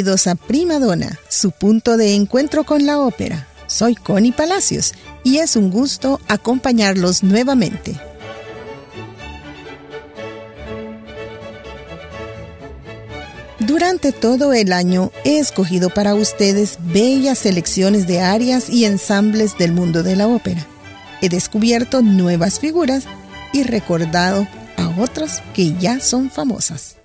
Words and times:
Bienvenidos 0.00 0.28
a 0.28 0.34
Prima 0.34 0.78
Donna, 0.78 1.18
su 1.28 1.50
punto 1.50 1.98
de 1.98 2.14
encuentro 2.14 2.64
con 2.64 2.86
la 2.86 2.98
ópera. 3.00 3.46
Soy 3.66 3.94
Connie 3.94 4.32
Palacios 4.32 4.94
y 5.24 5.40
es 5.40 5.56
un 5.56 5.70
gusto 5.70 6.22
acompañarlos 6.26 7.22
nuevamente. 7.22 8.00
Durante 13.58 14.12
todo 14.12 14.54
el 14.54 14.72
año 14.72 15.12
he 15.24 15.38
escogido 15.38 15.90
para 15.90 16.14
ustedes 16.14 16.78
bellas 16.80 17.40
selecciones 17.40 18.06
de 18.06 18.22
arias 18.22 18.70
y 18.70 18.86
ensambles 18.86 19.58
del 19.58 19.72
mundo 19.72 20.02
de 20.02 20.16
la 20.16 20.28
ópera. 20.28 20.66
He 21.20 21.28
descubierto 21.28 22.00
nuevas 22.00 22.58
figuras 22.58 23.04
y 23.52 23.64
recordado 23.64 24.48
a 24.78 24.98
otras 24.98 25.42
que 25.52 25.74
ya 25.78 26.00
son 26.00 26.30
famosas. 26.30 26.99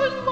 Oh. 0.00 0.27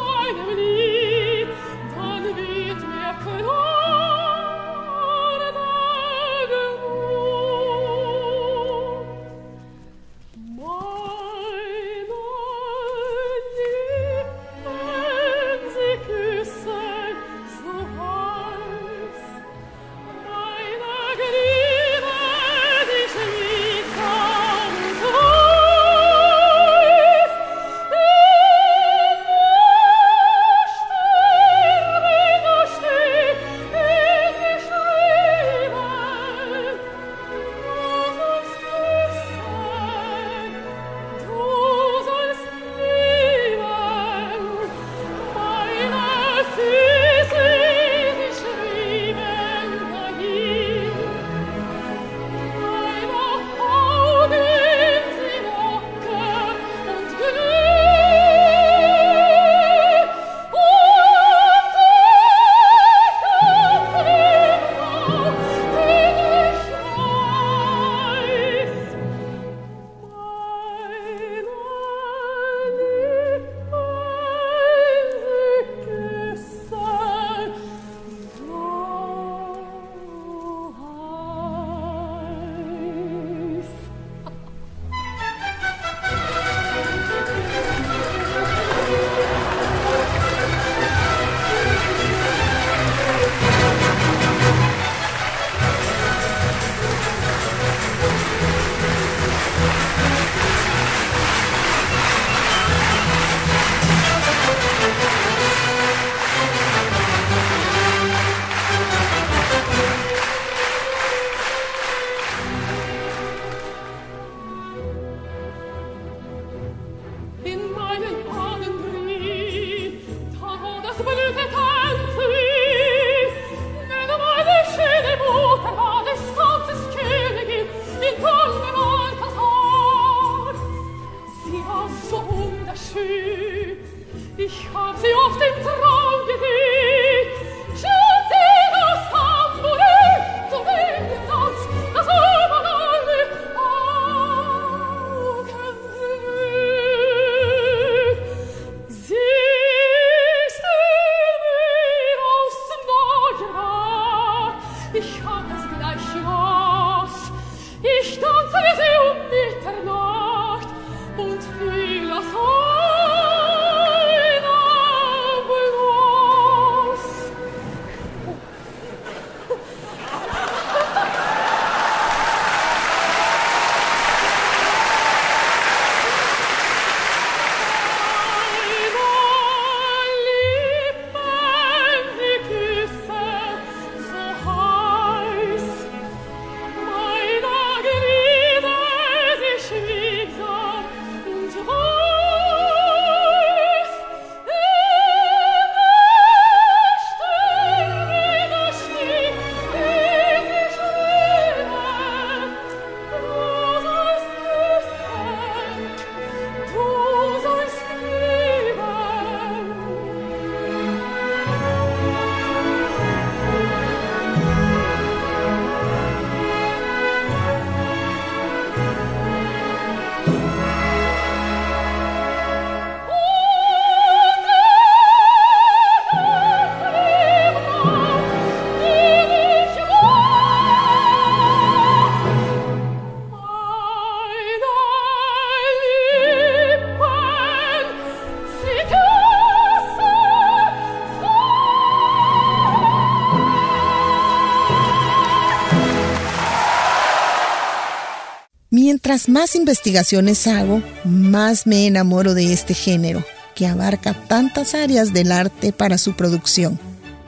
Más 249.28 249.56
investigaciones 249.56 250.46
hago, 250.46 250.82
más 251.04 251.66
me 251.66 251.87
enamoro 251.87 252.35
de 252.35 252.52
este 252.52 252.75
género, 252.75 253.25
que 253.54 253.66
abarca 253.66 254.12
tantas 254.12 254.75
áreas 254.75 255.12
del 255.14 255.32
arte 255.32 255.73
para 255.73 255.96
su 255.96 256.14
producción. 256.14 256.78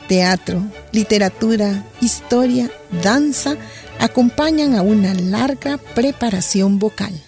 teatro, 0.07 0.63
literatura, 0.93 1.85
historia, 2.01 2.71
danza 3.03 3.57
acompañan 3.99 4.75
a 4.75 4.83
una 4.83 5.13
larga 5.15 5.77
preparación 5.95 6.79
vocal. 6.79 7.28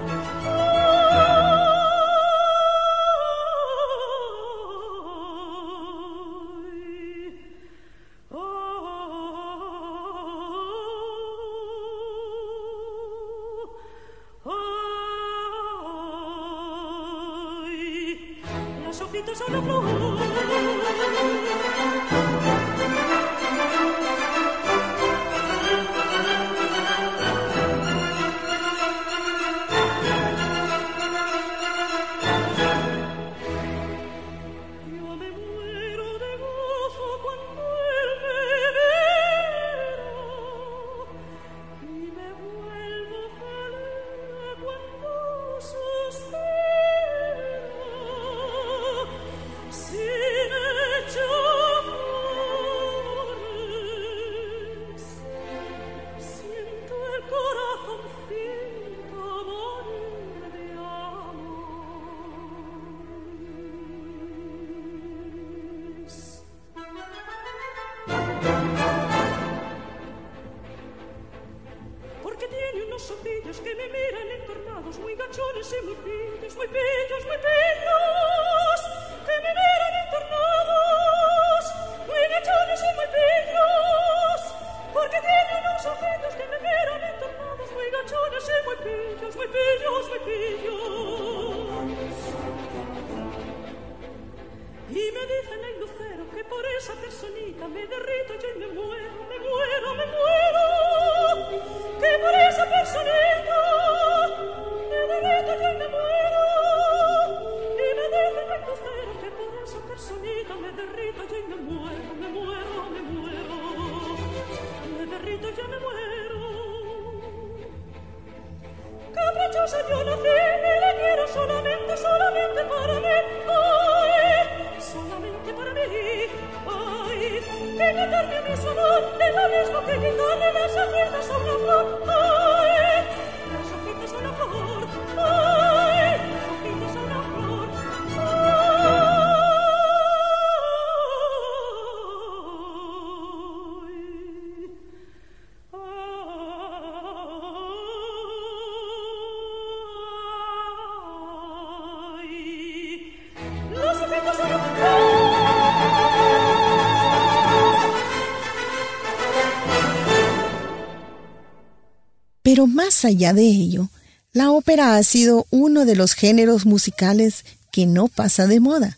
Pero 162.51 162.67
más 162.67 163.05
allá 163.05 163.31
de 163.31 163.43
ello, 163.43 163.87
la 164.33 164.51
ópera 164.51 164.97
ha 164.97 165.03
sido 165.03 165.47
uno 165.51 165.85
de 165.85 165.95
los 165.95 166.15
géneros 166.15 166.65
musicales 166.65 167.45
que 167.71 167.85
no 167.85 168.09
pasa 168.09 168.45
de 168.45 168.59
moda. 168.59 168.97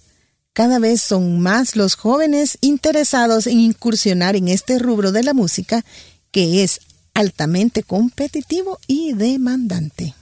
Cada 0.54 0.80
vez 0.80 1.04
son 1.04 1.40
más 1.40 1.76
los 1.76 1.94
jóvenes 1.94 2.58
interesados 2.62 3.46
en 3.46 3.60
incursionar 3.60 4.36
en 4.36 4.48
este 4.48 4.80
rubro 4.80 5.12
de 5.12 5.22
la 5.22 5.36
música 5.36 5.86
que 6.32 6.64
es 6.64 6.80
altamente 7.14 7.84
competitivo 7.84 8.80
y 8.88 9.14
demandante. 9.14 10.16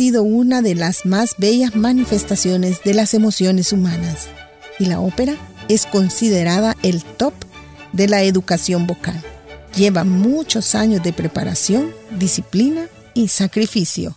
Sido 0.00 0.22
una 0.22 0.62
de 0.62 0.74
las 0.74 1.04
más 1.04 1.34
bellas 1.36 1.76
manifestaciones 1.76 2.82
de 2.82 2.94
las 2.94 3.12
emociones 3.12 3.70
humanas 3.70 4.28
y 4.78 4.86
la 4.86 4.98
ópera 4.98 5.36
es 5.68 5.84
considerada 5.84 6.74
el 6.82 7.04
top 7.04 7.34
de 7.92 8.08
la 8.08 8.22
educación 8.22 8.86
vocal. 8.86 9.22
Lleva 9.76 10.04
muchos 10.04 10.74
años 10.74 11.02
de 11.02 11.12
preparación, 11.12 11.92
disciplina 12.18 12.86
y 13.12 13.28
sacrificio. 13.28 14.16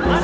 Ah. 0.00 0.21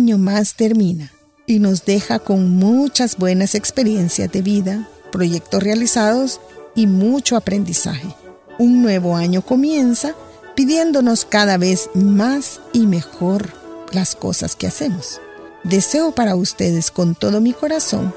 Jamás 0.00 0.54
termina 0.54 1.12
y 1.46 1.58
nos 1.58 1.84
deja 1.84 2.18
con 2.18 2.56
muchas 2.56 3.16
buenas 3.18 3.54
experiencias 3.54 4.30
de 4.32 4.42
vida, 4.42 4.88
proyectos 5.10 5.62
realizados 5.62 6.40
y 6.74 6.86
mucho 6.86 7.36
aprendizaje. 7.36 8.14
Un 8.58 8.82
nuevo 8.82 9.16
año 9.16 9.42
comienza 9.42 10.14
pidiéndonos 10.54 11.24
cada 11.24 11.58
vez 11.58 11.90
más 11.94 12.60
y 12.72 12.86
mejor 12.86 13.52
las 13.92 14.14
cosas 14.14 14.56
que 14.56 14.66
hacemos. 14.66 15.20
Deseo 15.64 16.12
para 16.12 16.36
ustedes 16.36 16.90
con 16.90 17.14
todo 17.14 17.40
mi 17.40 17.52
corazón 17.52 18.14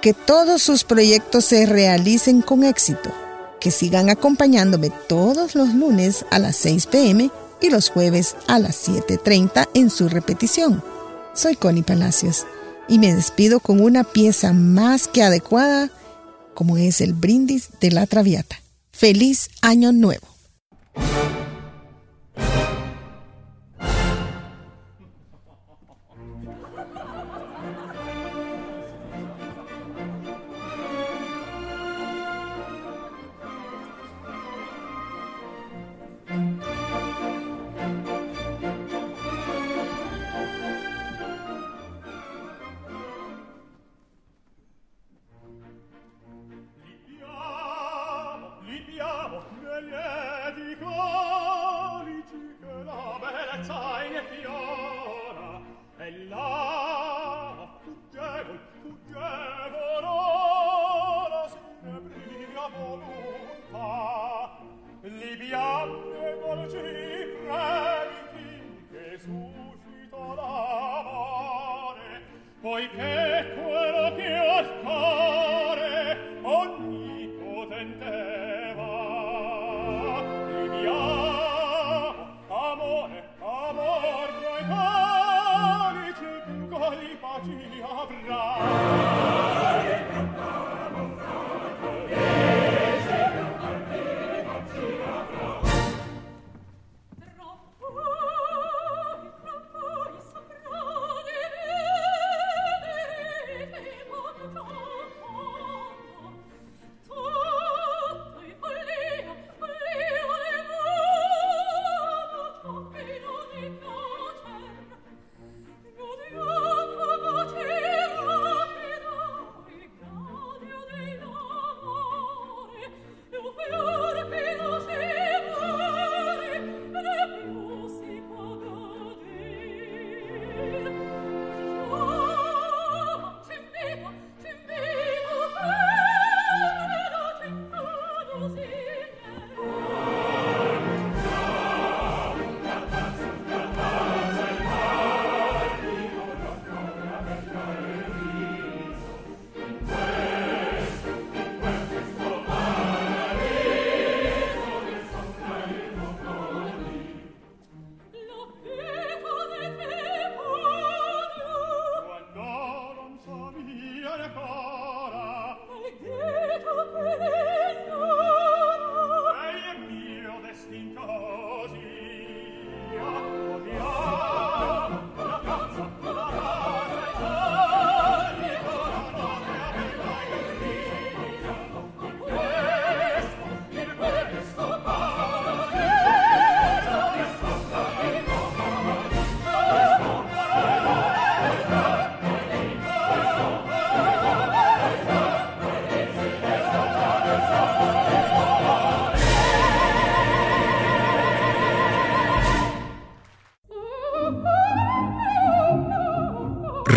que 0.00 0.14
todos 0.14 0.62
sus 0.62 0.84
proyectos 0.84 1.44
se 1.44 1.66
realicen 1.66 2.40
con 2.40 2.64
éxito, 2.64 3.10
que 3.60 3.70
sigan 3.70 4.08
acompañándome 4.08 4.90
todos 5.08 5.54
los 5.54 5.74
lunes 5.74 6.24
a 6.30 6.38
las 6.38 6.56
6 6.56 6.86
pm 6.86 7.30
y 7.60 7.68
los 7.68 7.90
jueves 7.90 8.36
a 8.46 8.58
las 8.58 8.88
7.30 8.88 9.68
en 9.74 9.90
su 9.90 10.08
repetición. 10.08 10.82
Soy 11.40 11.54
Connie 11.54 11.82
Palacios 11.82 12.46
y 12.86 12.98
me 12.98 13.14
despido 13.14 13.60
con 13.60 13.80
una 13.80 14.04
pieza 14.04 14.52
más 14.52 15.08
que 15.08 15.22
adecuada 15.22 15.90
como 16.52 16.76
es 16.76 17.00
el 17.00 17.14
brindis 17.14 17.70
de 17.80 17.90
la 17.90 18.04
Traviata. 18.04 18.60
Feliz 18.92 19.48
Año 19.62 19.90
Nuevo. 19.90 20.29